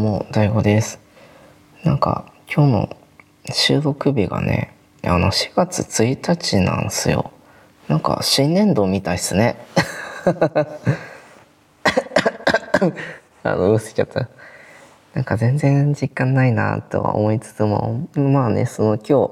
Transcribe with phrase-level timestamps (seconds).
[0.00, 0.98] うも、大悟です。
[1.84, 2.96] なんか、今日の
[3.52, 7.30] 収録日がね、あの、4月1日なんですよ。
[7.86, 9.56] なんか、新年度みたいっすね。
[13.44, 14.28] あの、うすちゃった。
[15.12, 19.30] なんか全然実感ないなとは思いつつも、まあね、その今日、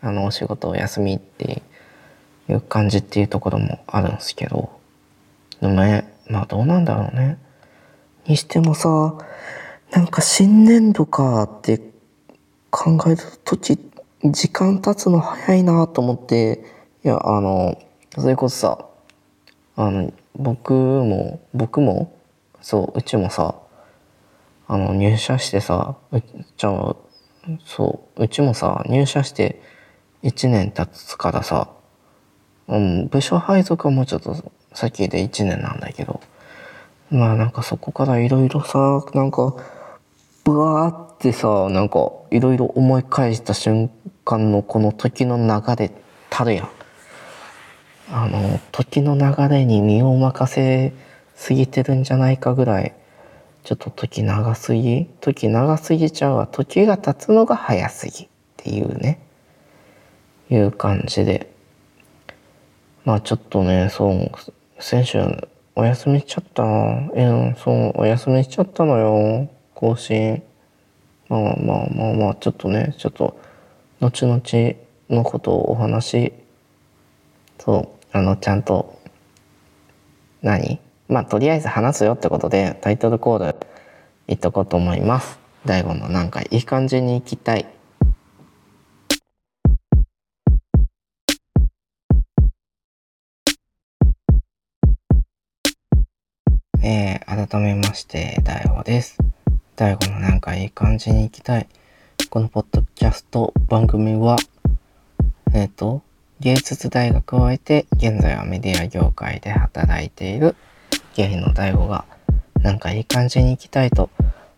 [0.00, 1.62] あの、お仕事お休みって
[2.48, 4.70] いう感じっていうところもあるんですけど、
[5.60, 7.38] でもね、まあどうなんだろうね。
[8.26, 9.14] にしてもさ、
[9.90, 11.80] なんか新年度かって
[12.70, 13.78] 考える時、
[14.22, 16.64] 時間経つの早いなと思って、
[17.04, 17.80] いや、あの、
[18.16, 18.86] それこそさ、
[19.76, 22.12] あの、僕も、僕も、
[22.60, 23.54] そう、うちもさ、
[24.66, 26.20] あの、入社してさ、う
[26.56, 26.96] じゃあ、
[27.64, 29.62] そう、うちもさ、入社して
[30.22, 31.70] 1年経つからさ、
[32.66, 34.36] うん、部署配属はもうちょっと
[34.74, 36.20] 先で1年なんだけど、
[37.10, 39.56] まあなんかそこからいろいろさ、なんか、
[40.48, 43.90] ブワーってさ、なんかいろいろ思い返した瞬
[44.24, 45.92] 間のこの時の流れ
[46.30, 46.68] たるやん。
[48.10, 50.94] あの、時の流れに身を任せ
[51.36, 52.94] すぎてるんじゃないかぐらい、
[53.62, 55.10] ちょっと時長すぎ？
[55.20, 56.46] 時長すぎちゃうわ。
[56.46, 59.20] 時が経つのが早すぎっていうね、
[60.48, 61.52] いう感じで。
[63.04, 64.30] まあちょっとね、そう、
[64.78, 65.18] 先週
[65.74, 67.10] お休みしちゃったな。
[67.12, 69.50] うん、そう、お休みしちゃったのよ。
[69.78, 70.42] 更新。
[71.28, 71.54] まあまあ
[71.94, 73.38] まあまあ、ちょっとね、ちょっと、
[74.00, 74.42] 後々
[75.08, 76.32] のことをお話、
[77.60, 78.98] そう、あの、ちゃんと、
[80.42, 80.80] 何？
[81.06, 83.56] まあ、とりあえず話すよってことで、タイトルコール、
[84.26, 85.38] 言っとこうと思います。
[85.64, 87.64] 大悟のなんかいい感じに行きたい。
[96.82, 99.18] えー、改めまして、大悟です。
[99.78, 101.68] 大悟のなんかいい感じに行きたい。
[102.30, 104.34] このポッドキャスト番組は、
[105.54, 106.02] えっ、と、
[106.40, 110.56] 芸術大学を終えて、現在はメディア業界で働いている
[111.14, 112.04] 芸の大悟が、
[112.60, 114.10] なんかいい感じに行きたいと、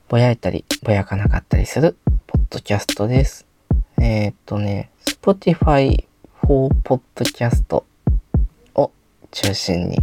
[0.09, 3.47] ぼやいたり、ぼやかなかったりする、ポッドキャストです。
[4.01, 6.03] えっ、とね、Spotify
[6.47, 7.83] for Podcast
[8.75, 8.91] を
[9.31, 9.99] 中心に、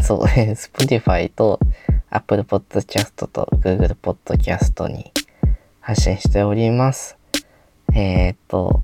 [0.00, 1.58] そう、えー Spotify と
[2.10, 5.12] Apple Podcast と Google Podcast に
[5.80, 7.16] 発信しております。
[7.94, 8.82] えっ、と、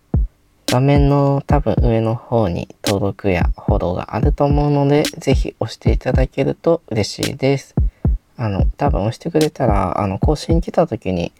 [0.66, 7.74] 画面の多分上の方に登録やフォローがあると思うので、ぜひ押していただけると嬉しいです。
[8.36, 11.32] あの、多分押してくれたら、あの、更新来た時に、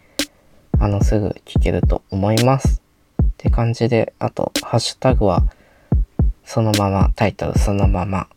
[0.79, 2.81] あの、すぐ聞けると思います。
[3.23, 5.43] って感じで、あと、ハッシュタグは、
[6.45, 8.29] そのまま、タイトルそのまま、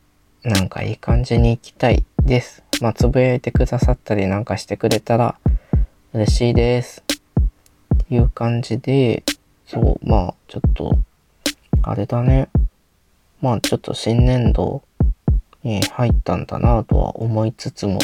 [0.44, 2.64] なんかいい感じに行きたいです。
[2.80, 5.40] まあ、つぶやいてくださったりなんかしてくれたら
[6.14, 7.04] 嬉しいです。
[7.96, 9.24] っていう感じで、
[9.66, 10.98] そう、まあ、ちょっと、
[11.82, 12.50] あれだね。
[13.42, 14.84] まあ、ちょっと新年度
[15.64, 18.00] に入ったんだなとは思いつつも、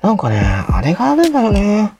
[0.00, 1.92] なんかね、あれがあるんだよね。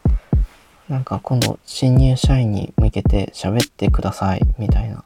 [0.89, 5.05] なんか今度、新入社員に向けて喋ってください、みたいな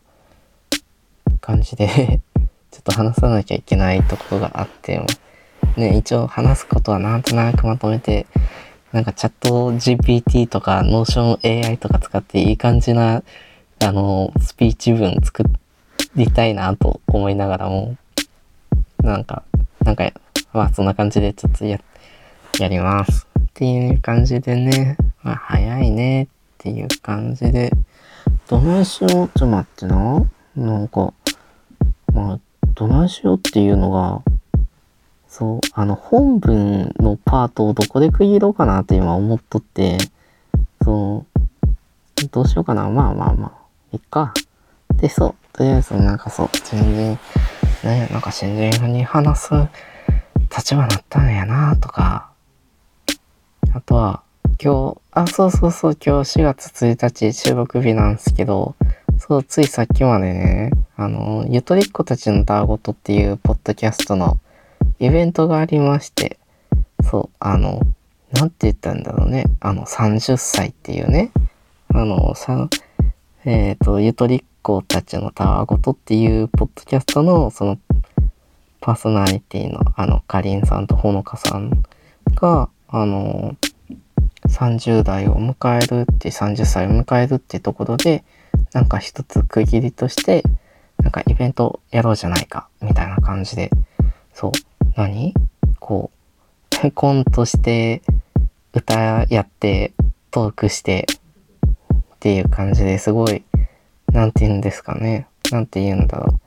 [1.41, 2.21] 感じで
[2.71, 5.01] ちょっと話さなきゃいけないところがあって、
[5.77, 8.27] ね、一応話すことはなんとなくまとめて、
[8.93, 13.23] なんかチャット GPT とか Notion AI とか使っていい感じな、
[13.81, 15.45] あの、スピーチ文作
[16.15, 17.97] りたいなと思いながらも、
[19.03, 19.43] なんか、
[19.85, 20.11] なんか、
[20.53, 21.79] まあそんな感じでちょっとや、
[22.59, 23.27] やります。
[23.39, 26.27] っていう感じでね、まあ早いねっ
[26.59, 27.71] ていう感じで、
[28.49, 30.27] どないしようちょっと待ってな。
[30.57, 31.13] なんか、
[32.15, 32.41] まあ、
[32.75, 34.23] どないしようっていうのが、
[35.39, 39.99] そう、あの、本文のパートをどこで区切ろうかなって今思っとって、
[40.83, 41.27] そ
[42.25, 42.89] う、どうしようかな。
[42.89, 43.53] まあまあまあ、
[43.93, 44.33] いっか。
[44.95, 47.19] で、そう、とりあえずなんかそう、全然、
[47.85, 49.51] ね、なんか新人に話す
[50.57, 52.31] 立場だったんやなとか、
[53.75, 54.23] あとは、
[54.59, 58.75] 今日、あ、そうそうそう、今日4月1日収録日なんですけど、
[59.19, 64.39] そう、ついさっきまでね、あの、ゆとりっ子たちのたわごとっていうポッドキャストの
[64.99, 66.39] イベントがありまして、
[67.03, 67.81] そう、あの、
[68.33, 71.33] なんて言ったんだろうね、あの、30歳っていうね、
[71.89, 72.69] あの、さ、
[73.45, 77.79] えっ、と、ゆとりっ子たちのたわごとっていうポッドキャストの、その、
[78.81, 81.83] パーソナリティの、あの、かりんさんとほのかさん
[82.35, 83.57] が、あの、
[84.49, 88.25] 30代を迎えるって、30歳を迎えるってところで、
[88.73, 90.43] なんか一つ区切りとして、
[90.99, 93.71] なんかイベントやろうじゃないか、みたいな感じで、
[94.35, 94.53] そう、
[94.97, 95.35] 何？
[95.79, 96.11] こ
[96.83, 98.03] う、コントして、
[98.73, 99.93] 歌やって、
[100.31, 101.07] トークして
[102.05, 103.45] っていう感じですごい、
[104.13, 105.27] なんて言うんですかね。
[105.51, 106.41] なんて言うんだろ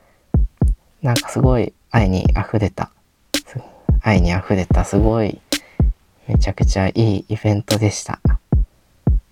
[1.01, 1.05] う。
[1.05, 2.91] なんかすごい愛に溢れた、
[4.01, 5.39] 愛に溢れたすごい
[6.27, 8.19] めちゃくちゃいいイベントでした。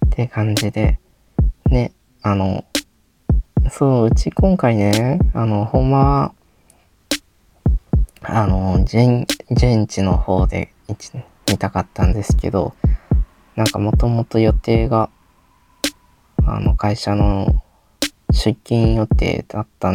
[0.06, 1.00] って感じで、
[1.66, 1.92] ね、
[2.22, 2.64] あの、
[3.72, 6.34] そう、うち今回ね、あの、ほんま、
[8.30, 9.26] あの、現
[9.88, 10.74] 地の方で
[11.50, 12.74] 見たかったんですけど、
[13.56, 15.10] なんかもともと予定が、
[16.46, 17.64] あの、会社の
[18.32, 19.94] 出勤予定だった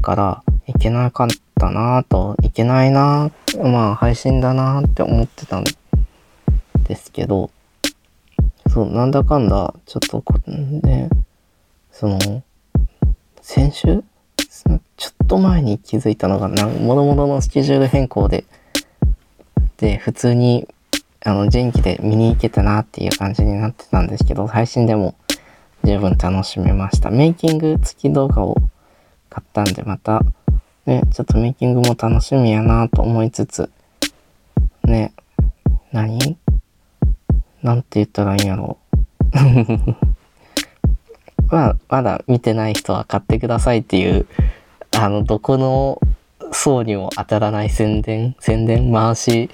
[0.00, 1.28] から、いけなかっ
[1.58, 7.50] たなぁと、いけないなぁ、まあ配信だなぁって思ってたんですけど、
[8.68, 11.10] そう、なんだかんだ、ちょっとこ、ね、
[11.90, 12.44] その、
[13.42, 14.04] 先週
[14.96, 18.44] ちょっと前に気づいたのが、なん、もろもろのスケジュール変更で、
[19.78, 20.68] で、普通に、
[21.24, 25.14] あの、前期で見に行けたなっていう感じになってたんですけど、配信でも
[25.84, 27.10] 十分楽しめました。
[27.10, 28.56] メイキング付き動画を
[29.30, 30.22] 買ったんで、また、
[30.86, 33.70] ね、ちょっとメイキングも楽しみやなと思いつつ、
[34.84, 35.12] ね、
[35.92, 36.36] 何？
[37.62, 38.88] なんて言ったらいいんやろう。
[41.50, 44.26] まあ、まだ見てない人は買ってくださいっていう、
[45.00, 46.00] あの、どこの
[46.50, 49.48] 層にも当たらない宣伝、宣伝回し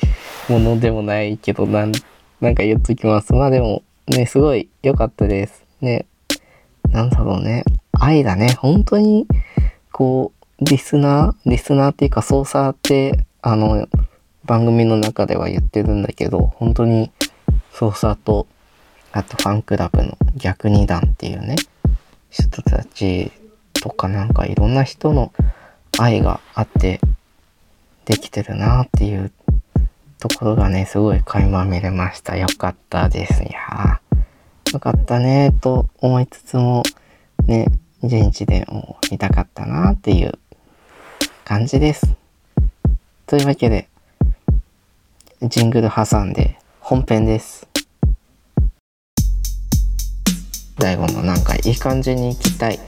[0.48, 1.92] ものでもないけど、なん、
[2.40, 3.34] なんか言っときます。
[3.34, 5.66] まあでも、ね、すごい良かったです。
[5.82, 6.06] ね、
[6.88, 7.64] なんだろうね。
[7.92, 8.54] 愛だね。
[8.54, 9.26] 本当に、
[9.92, 13.86] こう、リスナーリスナーっていうか、操作って、あの、
[14.46, 17.12] 番組の中では言ってるんだけど、本当に、
[17.70, 18.46] 操作と、
[19.12, 21.56] あとファンクラブの逆二段っていうね、
[22.30, 23.30] 人たち
[23.84, 25.30] とかなんかいろんな人の
[25.98, 27.02] 愛があって
[28.06, 29.30] できてるなっていう
[30.18, 32.34] ところがね、すごい垣間見れました。
[32.34, 33.42] よかったです。
[33.42, 34.00] いや
[34.72, 36.82] よかったねと思いつつも、
[37.46, 37.66] ね、
[38.02, 40.32] 現地でも見たかったなっていう
[41.44, 42.16] 感じです。
[43.26, 43.90] というわけで、
[45.42, 47.68] ジングル挟んで本編です。
[50.78, 52.80] 大悟のなんかいい感じに行きたい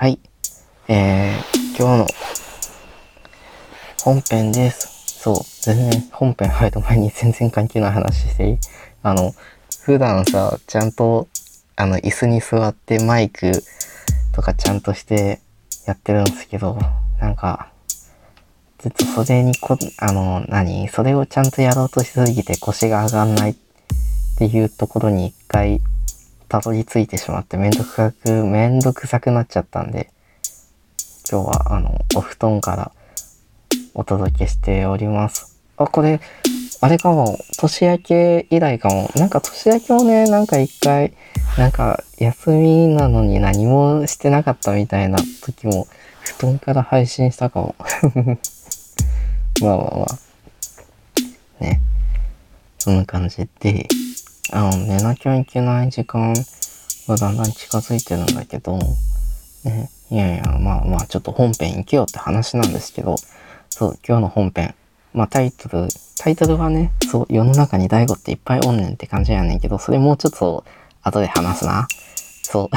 [0.00, 0.18] はい。
[0.88, 2.06] えー、今日の
[4.02, 5.18] 本編です。
[5.20, 8.58] そう全然本編入る前に全然関係ない話していい？
[9.04, 9.34] あの
[9.82, 11.28] 普段さちゃんと
[11.76, 13.62] あの椅子に座ってマイク
[14.32, 15.38] とかちゃんとして
[15.84, 16.78] やってるんですけど
[17.20, 17.68] なんか
[18.78, 20.88] ちょっとそれにこ、あの、何？
[20.88, 23.54] それをちゃんとやろうとしすぎて腰が上がんないっ
[24.38, 25.82] ていうところに一回
[26.50, 30.10] たどり着いてしまってめんどくさく、めんどくさくなっちゃったんで、
[31.30, 32.92] 今日はあの、お布団から
[33.94, 35.60] お届けしております。
[35.76, 36.20] あ、これ、
[36.80, 39.08] あれかも、年明け以来かも。
[39.14, 41.12] なんか年明けもね、なんか一回、
[41.56, 45.86] なんか休みなのに何もしてなかったみたいな時も、
[46.36, 47.76] 布団から配信したかも。
[49.62, 50.06] まあまあま
[51.60, 51.62] あ。
[51.62, 51.80] ね。
[52.76, 53.86] そんな感じで、
[54.52, 56.34] あの、寝なきゃいけない時間
[57.08, 58.78] がだんだん近づいてるんだけど、
[59.64, 59.90] ね。
[60.10, 63.16] いやいや、まあまあ、ちょっと本編行けよって話なんですけど、
[63.68, 64.74] そう、今日の本編。
[65.12, 65.88] まあタイトル、
[66.18, 70.64] タイトルはね、そう、世の中に大悟っていっぱいおんねんって感じやねんけど、それもうちょっと
[71.02, 71.86] 後で話すな。
[72.42, 72.68] そう。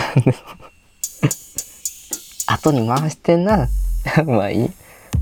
[2.48, 3.68] 後に回してんな。
[4.26, 4.70] まあいい。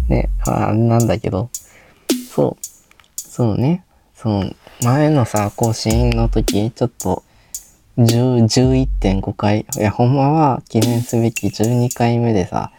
[0.09, 1.49] ね、あなんだけど、
[2.33, 2.65] そう、
[3.15, 3.85] そうね、
[4.21, 7.23] その、前のさ、更新の時、ちょっと、
[7.97, 12.71] 11.5回、いや、ほんまは記念すべき12回目でさ、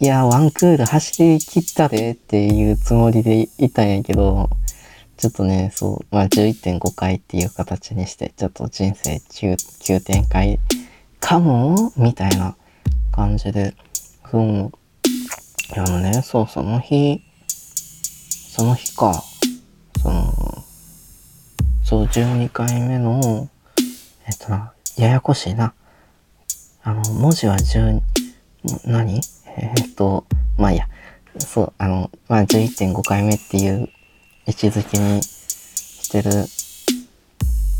[0.00, 4.50] いや、ワンクール走り切ったでっていうつもりでいたんやけど、
[5.16, 10.58] ちょっとね、そう、まあ11.5回っていう形にして、ちょっと人生急急展開
[11.20, 12.56] かもみたいな
[13.12, 13.74] 感じで、
[14.28, 14.72] そう、
[15.76, 19.22] あのね、そう、その日、その日か、
[20.02, 20.64] その、
[21.88, 23.48] そう、12回目の、
[24.26, 25.72] えっとな、ややこしいな。
[26.82, 28.02] あの、文字は10、
[28.84, 29.22] 何？
[29.56, 30.26] えー、っと、
[30.58, 30.86] まあいや。
[31.38, 33.88] そう、あの、まあ11.5回目っていう
[34.44, 36.30] 位置づけにしてる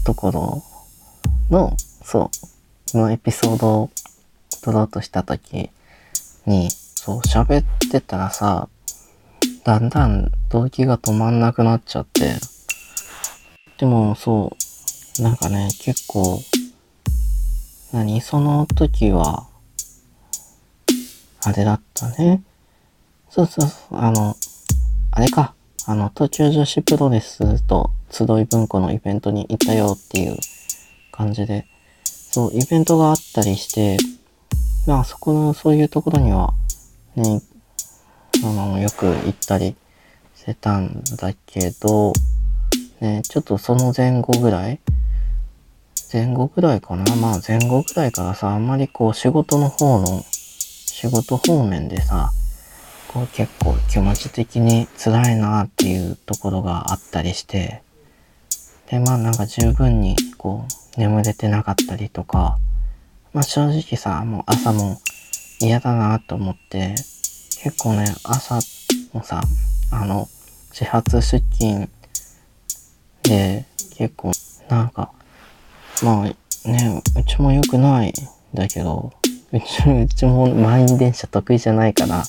[0.07, 0.63] ところ
[1.51, 2.31] の、そ
[2.95, 3.91] う、のエピソードを
[4.63, 5.69] 撮ろうとしたとき
[6.47, 8.71] に、そう、喋ってたらさ、
[9.65, 12.58] だんだん動機が止まんなくなっちゃって。
[13.79, 14.57] でも、そ
[15.21, 16.43] う、なんかね、結構、
[17.93, 19.47] 何その時は、
[21.45, 22.43] あれだったね。
[23.31, 24.37] そうそうそう、あの、
[25.13, 25.55] あれか。
[25.87, 30.37] あの、東京女子プロレスと集い文庫のイベントに行ったよっていう
[31.13, 31.65] 感じで、
[32.05, 33.97] そう、イベントがあったりして、
[34.89, 36.53] まあそこの、そういうところには、
[37.15, 37.41] ね、
[38.45, 39.77] あの、よく行ったり
[40.35, 42.13] してたんだけど、
[43.01, 44.81] ね、ちょっとその前後ぐらい？
[46.13, 47.17] 前後ぐらいかな？
[47.17, 52.33] まあ前後ぐらいからさ、あんまりこう仕事の方の、仕事方面でさ、
[53.09, 57.83] こう結構気持ち的に辛いなっていうところがあったりして、
[58.91, 60.65] で、まあなんか十分にこ
[60.97, 62.59] う眠れてなかったりとか、
[63.33, 65.01] まあ正直さ、もう朝も
[65.61, 66.95] 嫌だなと思って、
[67.63, 68.59] 結構ね、朝
[69.13, 69.43] もさ、
[69.93, 70.27] あの、
[70.73, 71.89] 始発出勤
[73.29, 73.67] で
[73.97, 74.33] 結構
[74.69, 75.13] なんか、
[76.03, 78.13] まあね、うちも良くないん
[78.55, 79.13] だけど、
[79.53, 82.25] うちうちも満員電車得意じゃないから、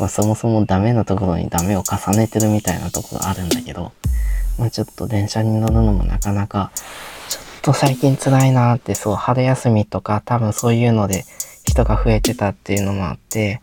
[0.00, 3.92] まあそもそもダメなところにダメを重ねてるみたいなところあるんだけど、
[4.58, 6.72] まあちょっと電車に乗るのもなかなか、
[7.28, 11.24] ちょっと最近辛いなって、そう、春休みとか多分そういうので
[11.64, 13.60] 人が増えてたっていうのもあって、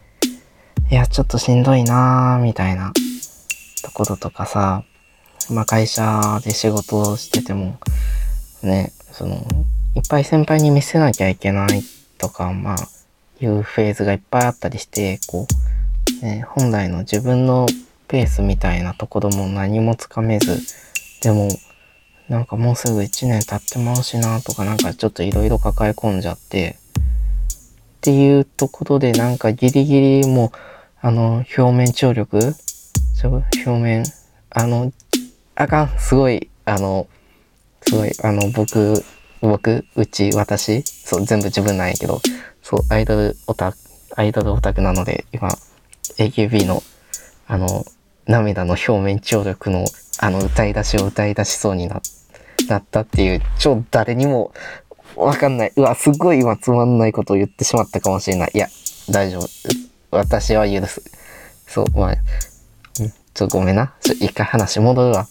[0.92, 2.92] いや、ちょっとしんどいなーみたいな
[3.84, 4.84] ところとかさ、
[5.52, 7.78] まあ会社で仕事をしてても、
[8.64, 9.36] ね、その、
[9.96, 11.84] いっぱい先輩に見せなきゃいけない
[12.18, 12.78] とか、まあ、
[13.42, 15.48] いうフェーズがいっぱいあったりして、こ
[16.22, 17.68] う、ね、本来の自分の
[18.08, 20.60] ペースみたいなところも何もつかめず、
[21.22, 21.50] でも、
[22.30, 26.78] なんかもうすぐ1年経ってまうしなとかなんかちょっといろいろ抱え込んじゃって、
[27.98, 30.50] っていうところでなんかギリギリもう、
[31.02, 32.56] あの、表面張力
[33.24, 34.04] 表面、
[34.50, 34.92] あの、
[35.62, 37.08] あかん、すごい、あの、
[37.88, 39.04] すごい、あの、僕、
[39.42, 42.20] 僕、うち、私、そう、全部自分なんやけど、
[42.64, 43.78] そう、アイドルオタク、
[44.16, 45.50] アイドルオタクなので、今、
[46.18, 46.82] AKB の、
[47.46, 47.86] あの、
[48.26, 49.86] 涙の表面張力の、
[50.18, 52.02] あの、歌い出しを歌い出しそうにな
[52.68, 54.54] なったっていう、超誰にも
[55.16, 55.74] わかんない。
[55.76, 58.52] うわ、すごい今つまんないことを言ってしまったかもしれない。
[58.56, 58.68] いや、
[59.12, 59.48] 大丈夫。
[60.10, 61.04] 私は許す。
[61.68, 62.16] そう、まあ、
[63.36, 63.94] ちょっとごめんな。
[64.02, 65.28] ちょ、一回話戻るわ。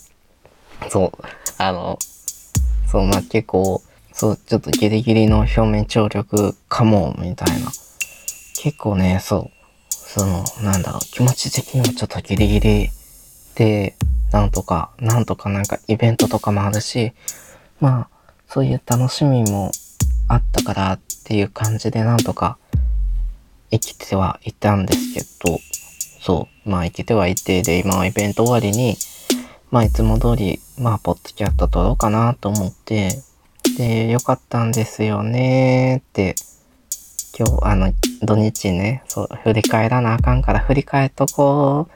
[0.89, 1.13] そう、
[1.59, 1.99] あの、
[2.91, 3.83] そう、まあ結構、
[4.13, 7.71] そう、ちょっとギリギリの表面張力かも、みたいな。
[8.57, 9.51] 結構ね、そう、
[9.91, 12.91] その、なんだろう、気持ち的にもちょっとギリギリ
[13.55, 13.97] で、
[14.33, 17.13] なんとか、なんとかなんかイベントとかもあるし、
[17.81, 19.71] まあ、そういう楽しみも
[20.29, 22.59] あったからっていう感じでなんとか
[23.71, 25.59] 生きてはいたんですけど、
[26.21, 28.97] そう、まあ生きてはいて、で、今はイベント終わりに、
[29.71, 33.23] まあいつも通り、まあポッドキャスト撮ろうかなと思って、
[33.79, 36.35] で、よかったんですよねって、
[37.39, 41.89] 今日、あの、土日ね、そう、振り返らなあかんから振り返っとこ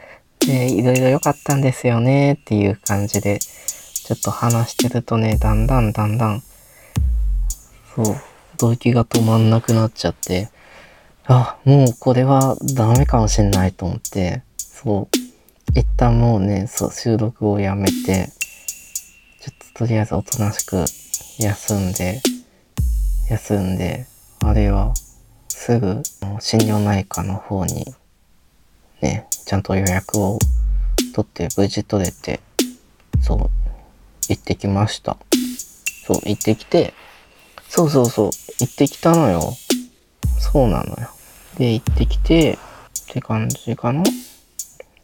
[0.42, 0.46] う。
[0.46, 6.42] で、いろいろ良かったんですよねっていう感じで、ちょっと話してるとね、だんだんだんだん、
[7.96, 8.16] そう、
[8.58, 10.48] 動機が止まんなくなっちゃって、
[11.26, 15.23] あ、もうこれはダメかもしんないと思って、そう、
[15.72, 18.30] 一旦もうね、そう、収録をやめて、
[19.40, 20.84] ちょっととりあえずおとなしく
[21.38, 22.20] 休んで、
[23.30, 24.06] 休んで、
[24.40, 24.92] あれは、
[25.48, 26.02] すぐ、
[26.40, 27.86] 心療内科の方に、
[29.00, 30.38] ね、ちゃんと予約を
[31.14, 32.40] 取って無事取れて、
[33.22, 33.38] そう、
[34.28, 35.16] 行ってきました。
[36.06, 36.92] そう、行ってきて、
[37.68, 38.30] そうそうそう、
[38.60, 39.54] 行ってきたのよ。
[40.38, 41.08] そうなのよ。
[41.58, 42.58] で、行ってきて、
[43.10, 44.02] って感じかな。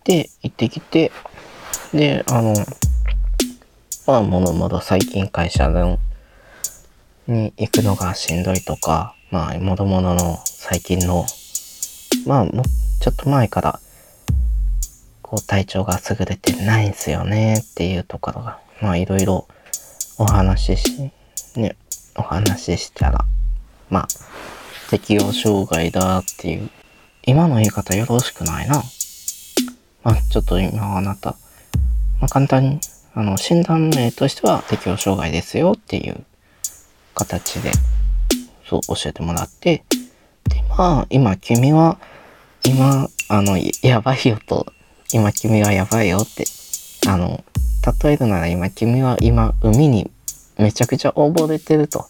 [0.04, 1.12] で、行ってきて、
[1.92, 2.54] で、あの、
[4.06, 5.98] まあ、ものまだ最近会社の
[7.26, 11.26] に行くのがしんどいとか、まあ、もろもろの最近の、
[12.26, 12.62] まあ、も
[13.00, 13.80] ちょっと前から、
[15.22, 19.46] こう、体調が優れてないんすよねっていうところが、まあ、いろいろ
[20.18, 21.10] お話しし、
[21.56, 21.76] ね、
[22.16, 23.24] お話ししたら、
[23.90, 24.08] まあ、
[24.90, 26.70] 適応障害だっていう、
[27.24, 28.82] 今の言い方よろしくないな。
[30.02, 31.36] まあ、ちょっと今あなた、
[32.20, 32.80] まあ、簡単に、
[33.14, 36.24] あの、診断名としては適応障害ですよっていう
[37.14, 37.70] 形で、
[38.66, 39.84] そう教えてもらって、
[40.48, 41.98] で、まあ、今君は、
[42.64, 44.66] 今、あの、やばいよと、
[45.12, 46.44] 今君はやばいよって、
[47.06, 47.44] あの、
[48.02, 50.10] 例えるなら今君は今海に
[50.58, 52.06] めちゃくちゃ溺れてると。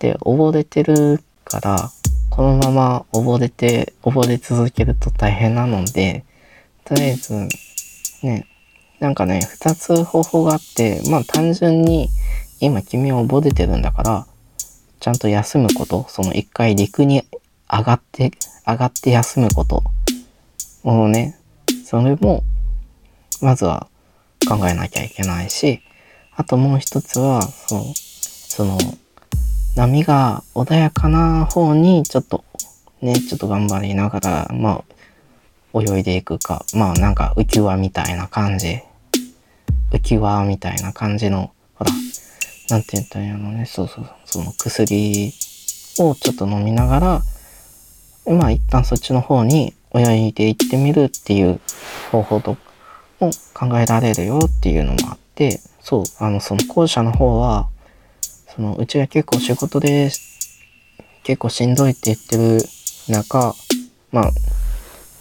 [0.00, 1.90] で、溺れてるから、
[2.30, 6.24] このまま溺れて、溺れ続けると大変なので、
[6.86, 7.34] とりあえず、
[8.22, 8.46] ね、
[9.00, 12.08] なんかね、二つ方法があって、まあ単純に、
[12.60, 14.26] 今君は溺れてるんだから、
[15.00, 17.22] ちゃんと休むこと、その一回陸に
[17.70, 18.30] 上がって、
[18.66, 19.82] 上がって休むこと。
[20.84, 21.38] もうね、
[21.84, 22.44] それも、
[23.40, 23.88] まずは
[24.48, 25.82] 考えなきゃいけないし、
[26.36, 28.78] あともう一つは、そう、その、
[29.74, 32.44] 波が穏やかな方にちょっと
[33.02, 34.84] ね、ちょっと頑張りながら、まあ、
[35.80, 38.80] 泳いでいくか、まあなんか浮き輪みたいな感じ。
[39.90, 41.90] 浮き輪みたいな感じの、ほら、
[42.70, 45.32] なんて言ったんやろね、そうそう、その薬
[45.98, 47.22] をちょっと飲みながら、
[48.34, 51.60] まあ一旦そっちの方に泳いでいってみるっていう
[52.10, 52.56] 方法と
[53.20, 57.68] も考えられるよっていうのもあって、そう、あの、その後者の方は、
[58.54, 60.10] その、うちは結構仕事で
[61.22, 62.60] 結構しんどいって言ってる
[63.08, 63.54] 中、
[64.10, 64.30] まあ、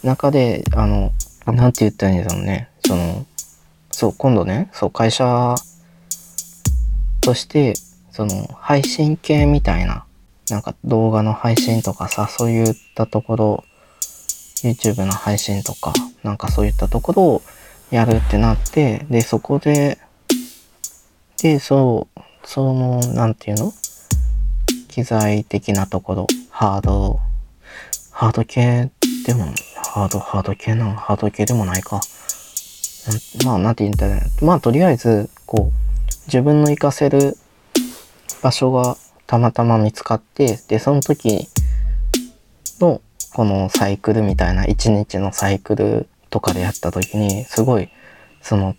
[0.06, 1.12] 中で、あの、
[1.46, 2.70] なんて言ったらいいんだろうね。
[2.86, 3.26] その、
[3.92, 5.56] そう、今度ね、そう、会社
[7.22, 7.74] として、
[8.12, 10.06] その、配信系みたいな、
[10.50, 13.64] なんか動画の配信とかさ、そういったところ、
[14.64, 15.94] YouTube の配信とか、
[16.24, 17.42] なんかそういったところを
[17.92, 20.00] やるってなって、で、そこで、
[21.42, 23.74] で、そう、その、なんていうの？
[24.88, 27.20] 機材的なところ、ハード、
[28.12, 28.90] ハード系
[29.26, 29.48] でも、
[29.90, 32.02] ハード、ハード系なのハード系でもないか。
[33.46, 34.46] まあ、なんて言うんだろう。
[34.46, 35.86] まあ、とりあえず、こう、
[36.28, 37.38] 自分の活かせる
[38.42, 41.48] 場所がたまたま見つかって、で、その時
[42.80, 43.02] の、
[43.34, 47.90] このサイクルみたいな、一日のサイクルとかでやった時に、すごい、
[48.42, 48.76] その、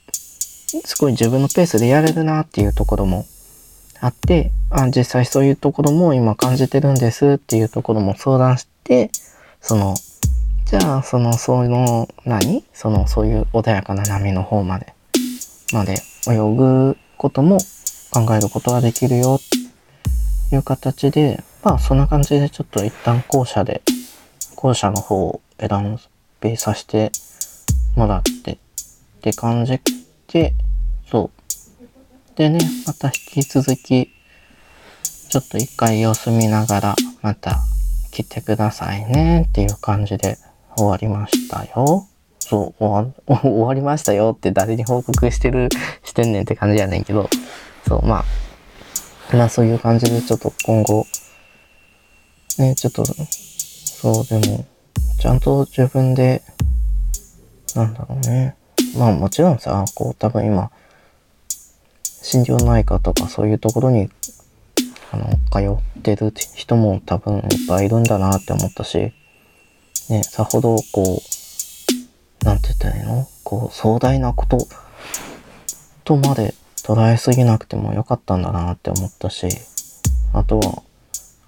[0.85, 3.27] すごい自分のペースでやれるなっていうところも
[4.01, 9.11] あって、あ、実際そういうところも今感じてるんですっていうところも相談して、
[9.61, 9.95] その、
[10.67, 12.65] じゃあ、その、その、何？
[12.73, 14.95] その、そういう穏やかな波の方まで、
[15.73, 15.95] まで
[16.27, 17.59] 泳ぐことも
[18.11, 19.39] 考えることができるよ、
[20.51, 23.83] という形で、まあ、そんな感じでちょっと一旦後者で、
[24.57, 26.01] 後者の方を選
[26.41, 27.13] べさせて
[27.95, 28.59] もらって、っ
[29.21, 29.81] て感じ
[30.33, 30.53] で、
[31.09, 32.37] そう。
[32.37, 32.59] でね、
[32.89, 34.11] また引き続き、
[35.29, 37.61] ちょっと一回様子見ながら、また
[38.11, 40.39] 来てくださいねっていう感じで
[40.77, 42.07] 終わりましたよ。
[42.39, 45.69] そう、終わ 終わりましたよって誰に報告してる、
[46.05, 47.29] してんねんって感じやねんけど、
[47.89, 48.25] そう、ま
[49.33, 51.07] あ、まあそういう感じでちょっと今後、
[52.59, 54.65] ね、ちょっと、そうでも、
[55.19, 56.43] ちゃんと自分で、
[57.75, 58.55] なんだろうね。
[58.97, 60.71] まあもちろんさ、こう多分今、
[62.23, 64.09] 心療内科とかそういうところに、
[65.11, 69.13] あの、通ってる人も多分いっぱいいるんだなって思ったし、
[70.09, 71.23] ね、さほどこ
[72.43, 73.27] う、なんて言ったらいいの？
[73.43, 74.59] こう、壮大なこと
[76.05, 79.49] とまで捉えすぎなくてもよかったんだなって思ったし、
[80.33, 80.83] あとは、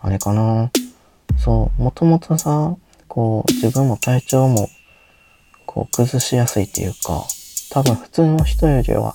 [0.01, 0.71] あれかな、
[1.39, 4.69] そう、もともとさ、こう、自分も体調も、
[5.67, 7.25] こう、崩しやすいっていうか、
[7.71, 9.15] 多分普通の人よりは、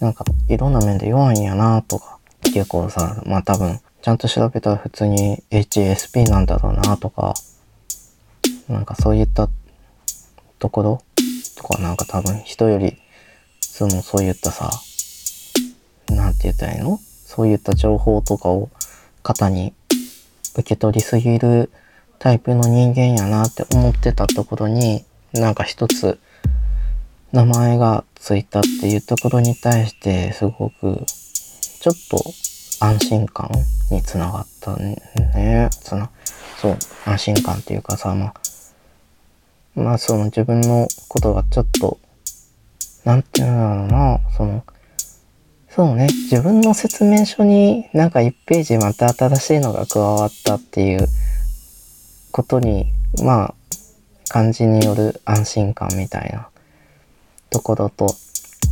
[0.00, 7.34] なんかいろんな面で弱いんやなとか、結構さ、まあ多分、ちゃんと調べたら普通に HSP なんだろうなとか、
[8.68, 9.48] なんかそういった
[10.58, 11.02] ところ
[11.56, 12.96] とかなんか多分人より、
[13.60, 14.70] そのそういったさ、
[16.08, 16.98] なんて言ったらいいの？
[16.98, 18.70] そういった情報とかを
[19.22, 19.74] 肩に
[20.54, 21.70] 受け取りすぎる
[22.18, 26.18] タイプの人間やなって思ってたところに、なんか一つ
[27.32, 31.04] 名前がついたっていうところに対してすごく
[31.80, 32.22] ちょっと
[32.84, 33.50] 安心感
[33.90, 35.70] につながったね。
[35.70, 36.10] つな、
[36.60, 38.34] そう、安心感っていうかさ、まあ、
[39.74, 41.98] まあその自分のことがちょっと、
[43.04, 44.64] なんていうんだろうな、その、
[45.68, 51.06] そうね、自分の説明書になんか1ページまた新しいのが加わったっていう
[52.30, 52.92] ことに、
[53.24, 53.54] まあ、
[54.28, 56.48] 感じによる安心感みたいな
[57.48, 58.14] ところと、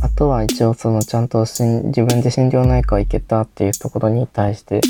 [0.03, 4.81] あとは一応そのちゃんと自分で心療内科行けたっていうところに対して、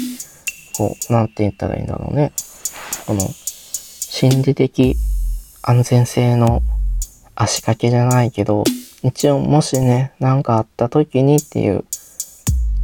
[0.78, 2.34] こう、なんて言ったらいいんだろうね。
[3.06, 4.98] この、心理的
[5.64, 6.64] 安全性の
[7.36, 8.64] 足掛けじゃないけど、
[9.04, 11.86] 一応もしね、何かあった時にっていう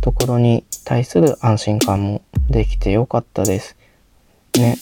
[0.02, 3.76] ところに対する安心感もできてよかったです。
[4.56, 4.78] ね。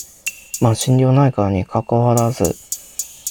[0.62, 2.56] まあ心療内科に関わらず、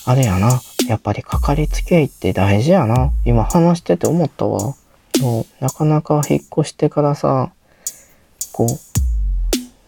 [0.06, 0.60] あれやな。
[0.88, 3.10] やっぱりかかりつけ医って大事やな。
[3.24, 4.74] 今話してて思ったわ。
[5.20, 7.52] もうなかなか引っ越してからさ、
[8.52, 8.66] こ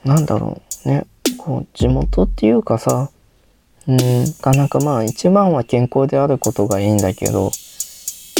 [0.05, 1.07] う、なんだろうね。
[1.39, 3.11] こう、地元っていうかさ、
[3.89, 7.51] うん、なかなかまあ一番は健康であることがいいんだけど、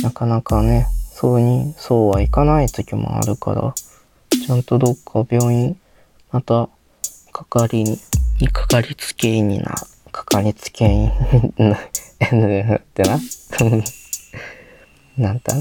[0.03, 3.75] なかなかね、そうに、そうはいかない時もあるから、
[4.45, 5.77] ちゃんとどっか病院、
[6.33, 6.69] また、
[7.33, 7.99] かかりに、
[8.53, 9.75] かかりつけ医にな、
[10.13, 10.89] かかりつけ医
[11.59, 11.77] N
[12.77, 13.21] ってな。
[15.17, 15.55] なんた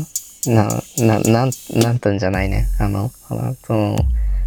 [0.48, 0.68] な、
[0.98, 2.68] な、なん、なんとんじゃないね。
[2.80, 3.96] あの、その、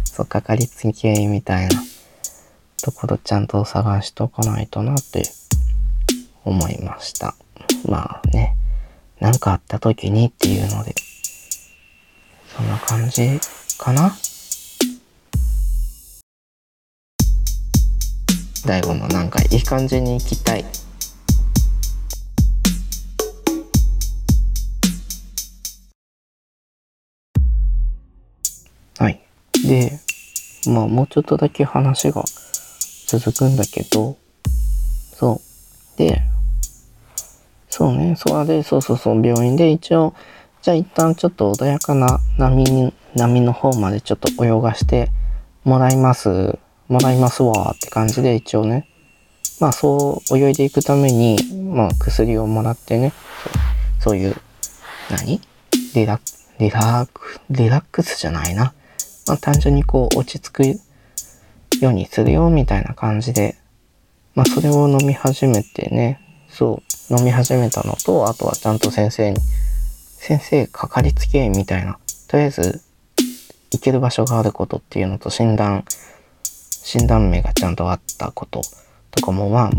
[0.03, 1.81] そう、かかりつけみたいな
[2.81, 5.23] ところちゃんと探しとかないとなって
[6.45, 7.35] 思いました。
[7.85, 8.55] まあね、
[9.19, 10.95] なんかあった時にっていうので、
[12.55, 13.39] そんな感じ
[13.77, 14.15] かな
[18.65, 20.65] 大悟もなんかいい感じに行きたい。
[28.97, 29.21] はい。
[29.65, 29.99] で、
[30.67, 32.23] まあもうちょっとだけ話が
[33.09, 34.17] 続くんだけど、
[35.15, 35.41] そ
[35.95, 35.97] う。
[35.97, 36.21] で、
[37.67, 40.13] そうね、そうで、そうそうそう、病院で一応、
[40.61, 45.09] じゃあ一旦ちょっと穏やかな波に、波の方までちょっと泳がして
[45.63, 48.87] もらいます、もらいますわって感じで一応ね、
[49.59, 51.37] まあそう泳いでいくために、
[51.73, 53.11] まあ薬をもらってね、
[53.99, 54.35] そういう、
[55.09, 55.41] 何？
[55.95, 56.19] リラ
[56.59, 58.73] リラク、リラックスじゃないな。
[59.27, 60.79] まあ、単純にこう落ち着く
[61.81, 63.55] ようにするよみたいな感じで、
[64.35, 69.39] まあ、それを飲み始めてね、そう、飲み始めたのと、あとはちゃんと先生に、
[70.17, 72.81] 先生かかりつけみたいな、とりあえず
[73.71, 75.85] 行ける場所があることっていうのと診断、
[76.83, 78.61] 診断名がちゃんとあったこと。
[79.11, 79.71] とかもまあ、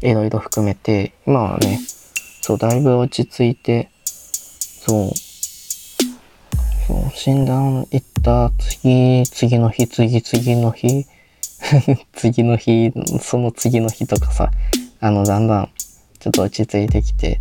[0.00, 1.80] いろいろ含めて、今はね、
[2.40, 5.10] そう、だいぶ落ち着いて、そう、
[6.86, 11.06] そう診断行った次、次の日、次、次の日、
[12.12, 14.50] 次の日、その次の日とかさ、
[15.00, 15.68] あの、だんだん、
[16.18, 17.40] ちょっと落ち着いてきて、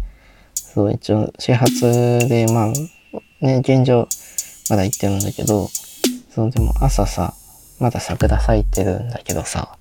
[0.54, 1.82] そう、一応、始発
[2.28, 4.08] で、まあ、ね、現状、
[4.70, 5.70] まだ行ってるんだけど、
[6.34, 7.34] そう、でも朝さ、
[7.80, 9.76] まだ桜咲いてるんだけどさ、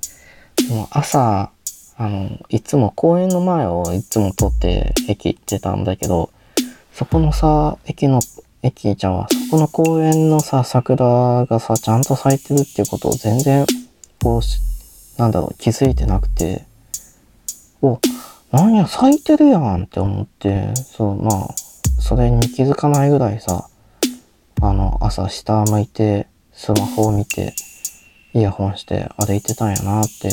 [0.69, 1.51] でも朝、
[1.97, 6.31] あの、いつも公園の前をいつも通って駅行ってたんだけど、
[6.93, 8.21] そこのさ、駅の
[8.63, 13.67] 駅ちゃんは、そこの公園のさ、桜がさ、ちゃんと咲いてるっていうことを全然、
[14.23, 16.65] こう、なんだろう、気づいてなくて、
[17.83, 18.01] お、
[18.51, 21.55] なんや、咲いてるやんって思って、そう、まあ、
[22.01, 23.69] それに気づかないぐらいさ、
[24.61, 27.55] あの、朝下向いて、スマホを見て、
[28.35, 30.33] イヤホンして歩いてたんやなって、っ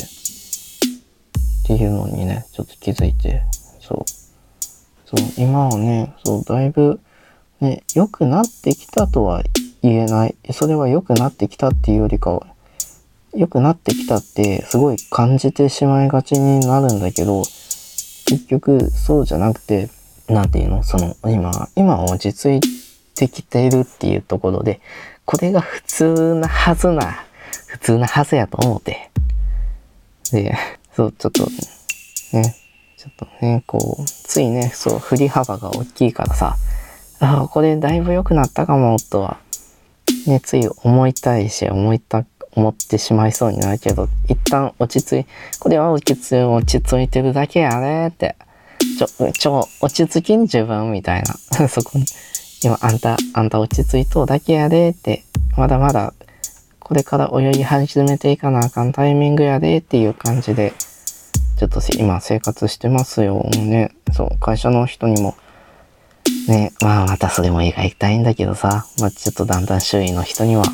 [1.66, 3.42] ていうのにね、ちょっと気づいて、
[3.80, 4.04] そう。
[5.04, 7.00] そう、今はね、そう、だいぶ、
[7.60, 9.42] ね、良くなってきたとは
[9.82, 10.34] 言えない。
[10.52, 12.46] それは良くなってきたっていうよりかは、
[13.36, 17.42] 良くなってきたってすごい感じてしまいがちになるんだけど、
[18.26, 19.88] 結局そうじゃなくて、
[20.28, 20.82] なんていうの？
[20.82, 22.60] その、今、今落ち着い
[23.14, 24.80] てきてるっていうところで、
[25.24, 27.24] これが普通なはずな、
[27.66, 29.10] 普通なはずやと思って。
[30.32, 30.56] で、
[30.94, 31.44] そう、ちょっと、
[32.32, 32.56] ね、
[32.96, 36.56] ちょっとね、こう、ついね、そう、振り幅が大きいからさ、
[37.20, 39.38] ああ、これだいぶ良くなったかも、とは、
[40.26, 45.26] ね、つい思いたいし、思いたく、思ってしまいそうになるけど、一旦落ち着い、
[45.60, 48.34] これは落ち着い落ち着いてるだけやねって、
[48.98, 51.68] ちょ、ちょ、落ち着きん自分みたいな。
[51.68, 52.06] そこに、
[52.62, 55.24] 今あんた、あんた落ち着いとうだけやでって、
[55.56, 56.14] まだまだ、
[56.80, 60.72] これから泳ぎ始めていかなあかんタイミングやでっていう感じで、
[61.58, 63.42] ちょっと今生活してますよ。
[63.56, 63.90] ね。
[64.12, 65.34] そう、会社の人にも、
[66.48, 70.64] ね、まあまたそれも描きたいんだけどさ、まあちょっとだんだん周囲の人には、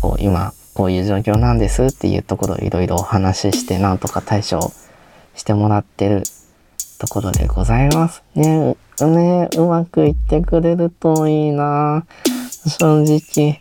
[0.00, 4.72] こう今こういう状況なんですっていうところをいろいろお話ししてなんとか対処
[5.34, 6.22] してもらってる
[6.98, 8.22] ところでございます。
[8.34, 12.04] ね、ね、うまくいってくれるといいな
[12.66, 13.60] 正直。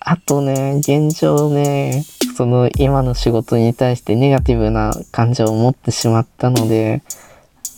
[0.00, 2.04] あとね、現状ね、
[2.36, 7.02] その今の仕事に対してネガティブな感情を持ってしまったので、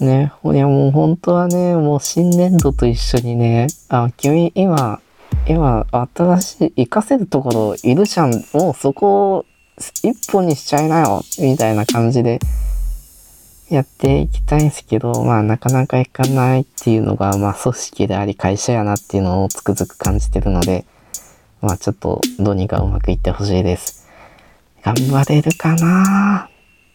[0.01, 5.01] ね、いやもう本当はね、もう新年度と一緒にね、あ、君今、
[5.47, 8.31] 今、新しい、活かせるところいるじゃん。
[8.53, 9.47] もうそこを
[10.03, 11.23] 一本にしちゃいなよ。
[11.39, 12.39] みたいな感じで
[13.69, 20.85] やっていきたいんですけど、まあなかなかいかないっていうのが、まあ組織であり会社やなっていうのをつくづく感じてるので、
[21.63, 24.09] まあちょっとどうにかうまくいってほしいです。
[24.83, 26.49] 頑張れるかな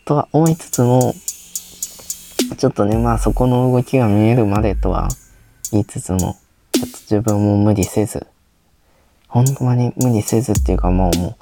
[0.06, 1.14] とは思いつつも、
[2.58, 5.10] ちょっとね、まあそこの動きが見えるまでとは
[5.72, 6.38] 言いつつも、
[6.72, 8.28] ちょっと自分も無理せず、
[9.36, 11.36] ほんまに無理せずっていうかもう、もう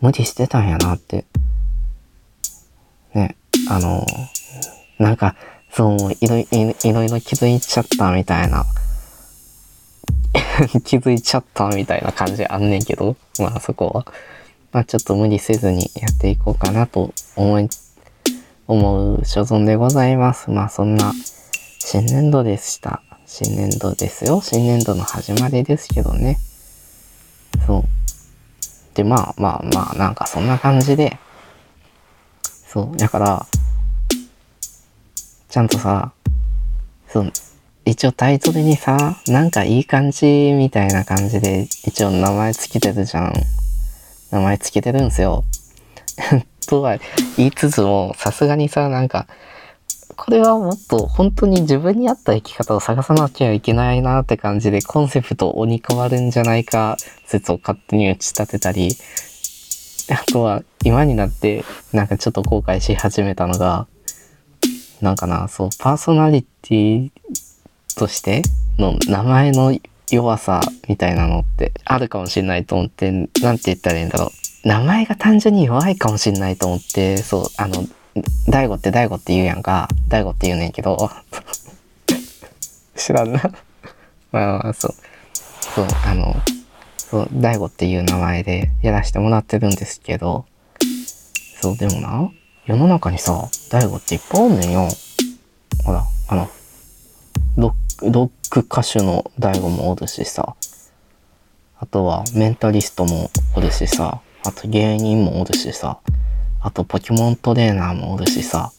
[0.00, 1.24] 無理してたんやなって。
[3.14, 3.34] ね、
[3.68, 4.06] あの、
[5.00, 5.34] なんか、
[5.72, 8.64] そう、いろい、いろいろ気づいちゃったみたいな。
[10.86, 14.06] 気づいちゃったみたいな感じあんねんけど、まあそこは。
[14.70, 17.68] まあちょっと無理せずにやっていこうかなと思い
[18.68, 20.48] 思う所存でございます。
[20.48, 21.12] まあそんな
[21.80, 23.02] 新年度でした。
[23.26, 24.40] 新年度ですよ。
[24.40, 26.38] 新年度の始まりですけどね。
[28.94, 31.18] で、まあまあまあ、なんかそんな感じで、
[32.66, 32.96] そう。
[32.96, 33.46] だから、
[35.48, 36.12] ちゃんとさ、
[37.08, 37.32] そう、
[37.84, 40.26] 一応タイトルにさ、なんかいい感じ
[40.56, 43.32] みたいな感じで、一応名前つけてるじゃん。
[44.30, 45.44] 名前つけてるんすよ。
[46.66, 46.98] とは
[47.36, 49.26] 言いつつも、さすがにさ、なんか、
[50.24, 58.90] これはもっと本当に自分に合った生き方を探さなきゃいけないなって感じで、コンセプト鬼変わるんじゃないか説を勝手に打ち立てたり、
[60.14, 63.88] あとは今になってなんかちょっと後悔し始めたのが、
[65.00, 67.10] なんかな、そう、パーソナリティ
[67.96, 68.42] として
[68.78, 69.76] の名前の
[70.08, 74.68] 弱さみたいなのってあるかもしれないと思って、なんて言ったらいいんだろう。
[74.68, 77.84] 名前が単純に弱いかもしれないと思って、そう、あの、
[78.48, 79.88] 大悟って大悟って言うやんか。
[80.08, 81.10] 大悟って言うねんけど。
[82.96, 83.40] 知らんな
[84.32, 84.94] まあまあ、そう。
[85.74, 86.36] そう、あの、
[86.96, 90.44] そう、大悟っていう名前でやらせてもらってるんですけど、
[91.60, 92.30] そう、でもな、
[92.66, 94.88] 世の中にさ、大悟っていっぱいおんねんよ。
[95.84, 96.48] ほら、あの、
[97.56, 100.56] ロック歌手の大悟もおるしさ、
[101.78, 105.98] あとはメンタリストもおるしさ、あと芸人もおるしさ、
[106.64, 108.72] あとポケモントレーナーもおるしさ、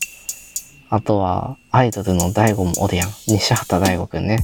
[0.89, 3.10] あとはアイドルの大悟もおるやん。
[3.28, 4.39] 西畑大悟くんね。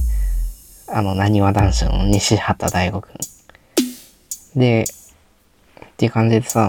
[0.88, 4.58] あの、なにわ男子の西畑大悟くん。
[4.58, 6.68] で、っていう感じでさ、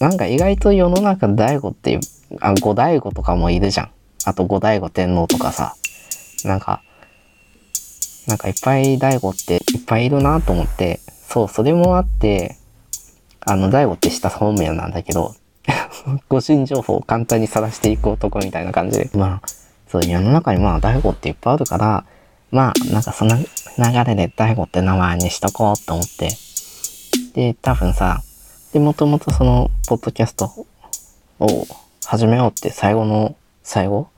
[0.00, 2.00] なんか意外と世の中大悟っていう、
[2.40, 3.90] あ、五大悟とかもいるじゃん。
[4.24, 5.74] あと五大悟天皇とかさ、
[6.44, 6.82] なんか、
[8.26, 12.56] なんかいっぱい大悟っていっぱいいるなと思って、そう、それもあって、
[13.40, 15.34] あの、大悟って下本名なんだけど、
[16.28, 19.48] 個人情報を簡単に晒していく男みたいな感じで、まあ、
[19.88, 22.04] そう、世の中にまあ大悟っていっぱいあるから、
[22.50, 23.44] まあ、なんかその流
[24.06, 26.30] れで大悟って名前にしとこうと思って、
[27.34, 28.22] で、多分さ、
[28.72, 30.52] で、もともとその、ポッドキャスト
[31.40, 31.66] を
[32.04, 34.08] 始めようって最後の、最後？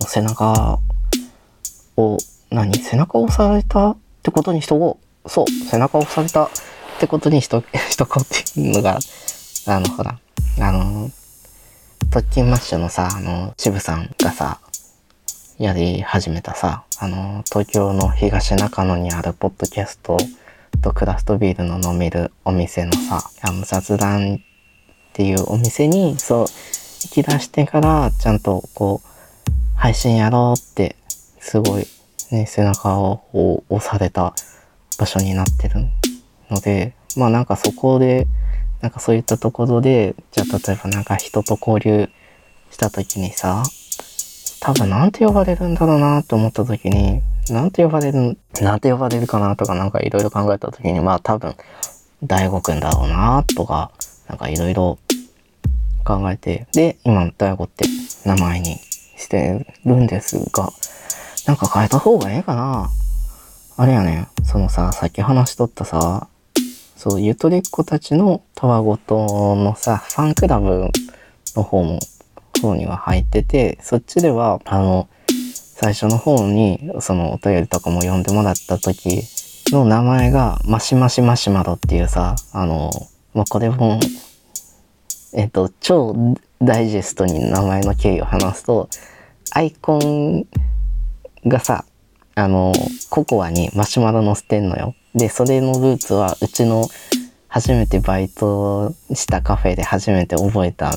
[0.00, 0.78] の背中
[1.96, 2.18] を、
[2.50, 2.76] 何？
[2.78, 5.28] 背中を押されたってことにしとこう。
[5.28, 6.50] そう、背中を押されたっ
[6.98, 8.98] てことにしと、しとこうっていうのが、
[9.66, 10.18] あの、ほら、
[10.58, 11.10] あの、
[12.10, 14.58] 特勤マッシュのさ、あの、渋さんがさ、
[15.58, 20.16] やり始めたさ、あの、東京の東中野にあるポッドキャスト
[20.82, 24.38] とクラフトビールの飲めるお店のさ、あの雑談っ
[25.12, 26.48] ていうお店に、そう、行
[27.10, 29.08] き出してから、ちゃんとこう、
[29.78, 30.96] 配信やろうって、
[31.38, 31.86] すごい、
[32.30, 34.34] ね、背中を押された
[34.98, 35.84] 場所になってる
[36.50, 38.26] ので、まあなんかそこで、
[38.80, 42.08] なんかそういったところで、じゃあ例えばなんか人と交流
[42.70, 43.62] した時にさ、
[44.60, 51.54] 多分なんて呼ばれるんだろうなと思った時に、なんて呼ばれる、なんて呼ばれるかなとかなんかいろいろ考えた時に、まあ多分、
[52.24, 53.92] 大悟くんだろうなとか、
[54.28, 54.98] なんかいろいろ
[56.04, 57.84] 考えて、で、今、大悟って
[58.24, 58.76] 名前に
[59.16, 60.70] してるんですが、
[61.46, 62.90] なんか変えた方がええかな。
[63.76, 66.28] あれやね、そのさ、さっき話しとったさ、
[66.96, 70.90] そう、ゆとりっ子たちのたわごとのさ、ファンクラブ
[71.54, 71.98] の方も、
[72.62, 75.08] 方には入ってて、そっちでは、あの、
[75.50, 79.22] 最初の方に、そのお便りとかも読んでもらった時
[79.72, 82.90] の名前が、マシマシマシマロっていうさ、あの、
[83.34, 84.00] まあ、これも、
[85.34, 86.16] えっと、超
[86.62, 88.88] ダイジェストに名前の経緯を話すと、
[89.50, 90.46] アイコン
[91.46, 91.84] がさ、
[92.34, 92.72] あの、
[93.10, 94.94] ココアにマシュマロ乗せてんのよ。
[95.16, 96.86] で、それのルーツは、うちの
[97.48, 100.92] 初めてバイトしたカフェで初めて覚えた、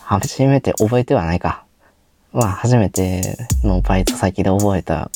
[0.00, 1.64] 初めて覚えてはないか。
[2.32, 5.12] まあ、初めてのバイト先で覚えた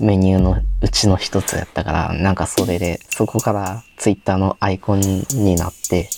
[0.00, 6.10] メニューのうちの一つやったから、なんかそれで、そこからツイッターのアイコンになって、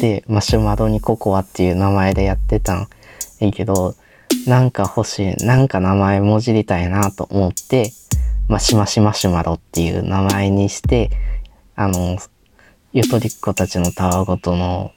[0.00, 2.88] で、マシュマロにココアっていう名前でやってたん
[3.40, 3.96] やけど、
[4.46, 7.92] なんか欲しい、なんか名前もじりたいなと思って、
[8.48, 11.10] マシマシマシュマロっていう名前にして、
[11.76, 12.18] あの、
[12.92, 14.92] ゆとりっ子たちのたわごとの、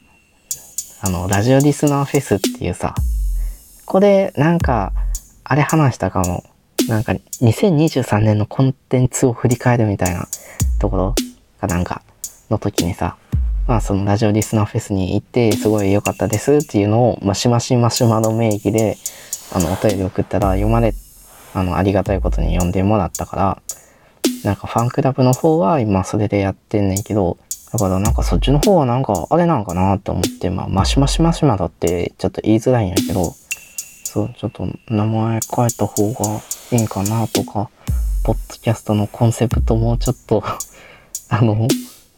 [1.02, 2.94] あの、ラジオリスナーフェスっていうさ、
[3.86, 4.92] これ、なんか、
[5.44, 6.44] あれ話したかも。
[6.90, 10.28] なんか、2023年のコンテンツを振り返るみたいな
[10.80, 11.16] ところ
[11.60, 12.02] かなんか
[12.50, 13.18] の時にさ、
[13.66, 18.98] まあそのラジオリスナーフェスに行ってすごい良かったですっていうのをマシマシマシュマロ名義で
[19.54, 21.07] あのお便り送ったら読まれて、
[21.58, 23.62] あのありがたいことに読んでもらったから、
[24.44, 27.38] なんかファンクラブの方は今それでやってんねんけど、
[27.74, 33.34] だからなんかそっちの方はなんかあれなんかなって思って、まあマシマシマシマロってちょっと言いづらいんやけど、
[34.04, 36.42] そう、ちょっと名前変えた方が
[36.72, 37.70] いいんかなとか、
[38.24, 40.44] ポッドキャストのコンセプトもちょっと
[41.30, 41.68] あの、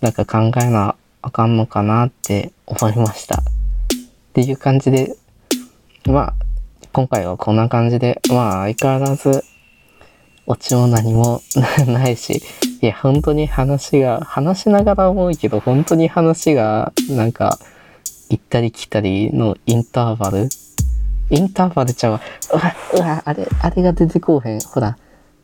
[0.02, 3.36] なんか考えなあかんのかなって思いました。
[3.38, 3.42] っ
[4.34, 5.16] ていう感じで、
[6.06, 6.34] まあ、
[6.92, 9.44] 今回はこんな感じで、まあ相変わらず、
[10.48, 11.42] オチも何も
[11.88, 12.42] ないし、
[12.82, 17.60] いや、本当に話が、話しながら思うけど、本当に話が、なんか、
[18.30, 20.50] 行ったり来たりのインターバル？
[21.30, 22.22] インターバルちゃうわ。
[22.54, 24.60] うわ、うわ、あれ、あれが出てこうへん。
[24.60, 24.98] ほら、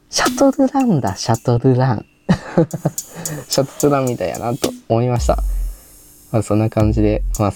[0.10, 2.05] シャトルランだ、シャトルラン。
[3.47, 5.38] シャトルランみたいやなと思いました。
[6.31, 7.53] まあ、そんな感じで、まあ、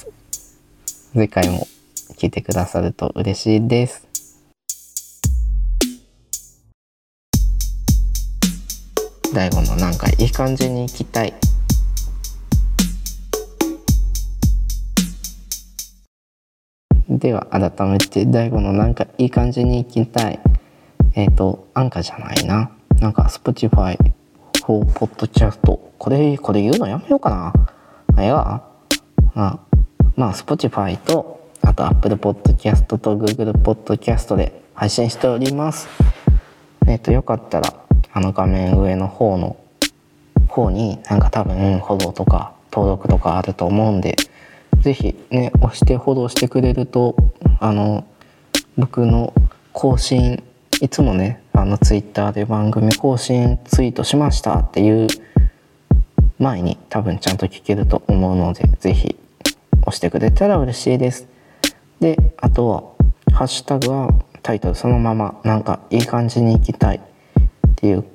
[1.14, 1.68] 次回も
[2.20, 4.06] 聞いてくださると嬉しいです。
[9.34, 11.34] 大悟のなんかいい感じに行きたい。
[17.08, 20.42] では改めて大悟のなんかいい感じに行きたい。
[21.16, 22.70] えっ、ー、と、アンカじゃないな。
[23.00, 25.94] なんか、 Spotify for Podcast。
[25.98, 27.54] これ、これ言うのやめようかな。
[28.18, 28.36] あ、いや、
[29.34, 29.60] まあ、
[30.18, 35.88] まあ、 Spotify と、あと、 Apple Podcast と、 Google Podcast で配信しております。
[36.88, 37.74] えっ、ー、と、よかったら、
[38.12, 39.58] あの画面上の方の
[40.50, 44.16] 方になんか多分フォローとか登録とかあると思うんで
[44.82, 47.16] 是非ね押してフォローしてくれると
[47.60, 48.06] あの
[48.78, 49.34] 僕の
[49.74, 50.44] 更新
[50.82, 55.08] いつもねあのツイッターで番組更新ツイートしましたっていう
[56.40, 59.16] 前に多分ちゃんと聞けると思うので是非
[59.82, 61.39] 押してくれたら嬉しいです。
[62.00, 62.84] であとは
[63.34, 64.10] ハッシュタグは
[64.42, 67.02] タイトルそのままなんかいい感じにいきたいっ
[67.76, 68.06] ていう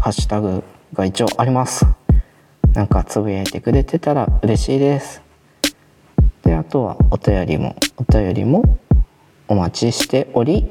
[0.00, 1.86] ハッシュタグが一応あります。
[2.74, 5.22] なんかつぶやいてくれてたら嬉しいです。
[6.42, 8.62] で、あとはお便りも、お便りも
[9.48, 10.70] お待ちしており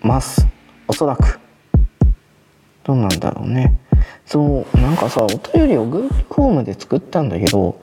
[0.00, 0.46] ます。
[0.88, 1.38] おそらく。
[2.82, 3.78] どうなんだろうね。
[4.26, 7.80] そう、なんかさ、お便りを Google フォームで作ったんだけど、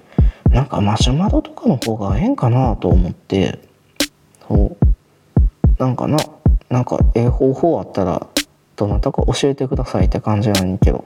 [0.50, 3.60] なんかマシュマロとかの方がええんかなと思って、
[4.52, 4.78] そう、
[5.80, 6.18] なんかな、
[6.70, 8.28] なんかええ方法あったら
[8.76, 11.06] どなたか教えてくださいって感じなんけど。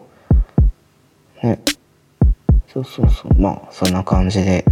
[1.44, 1.62] ね。
[2.68, 3.40] そうそうそう。
[3.40, 4.66] まあそんな感じで。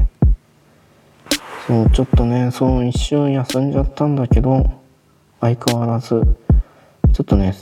[1.67, 4.69] そうちょっとねその一瞬休んじゃったんだけど
[5.39, 6.21] 相変わらず
[7.13, 7.55] ちょっとね、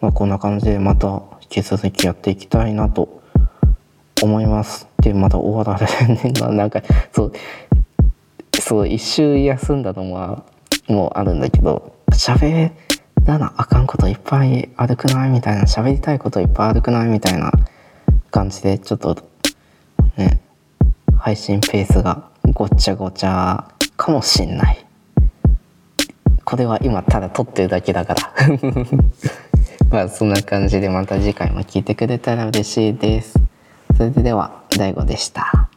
[0.00, 3.20] まあ、こんな感じでまた引き続きやっていきたいなと
[4.22, 4.86] 思います。
[5.00, 6.50] でまた終わられねな。
[6.50, 7.32] なんかそう
[8.60, 10.44] そう一周休んだのは
[10.88, 12.70] もあるんだけど喋
[13.24, 15.30] だなあかんこといっぱいあるくない？
[15.30, 17.08] みたいな喋りたいこといっぱいあるくない？
[17.08, 17.52] みたいな
[18.30, 19.16] 感じでちょっと
[20.16, 20.40] ね
[21.18, 24.84] 配信ペースがごっちゃごちゃかもしんない。
[26.44, 28.32] これは今ただ撮ってるだけだから。
[29.90, 33.34] まあそんな感じでまた次回も聞いてくれたら嬉しいです。
[33.96, 35.68] それでは DAIGO でした。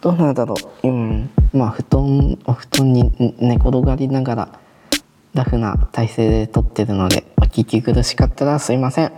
[0.00, 0.88] どうなんだろう？
[0.88, 1.30] うん。
[1.54, 4.60] まあ布団お布団に寝転がりながら
[5.34, 9.12] ラフな体勢で撮ってるのでお聞き苦しかったらすいません。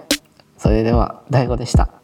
[0.59, 1.96] それでは DAIGO でした。